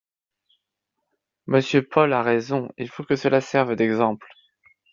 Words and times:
Monsieur 1.45 1.83
Paul 1.83 2.11
a 2.13 2.23
raison, 2.23 2.69
il 2.79 2.89
faut 2.89 3.03
que 3.03 3.15
cela 3.15 3.39
serve 3.39 3.75
d’exemple 3.75 4.25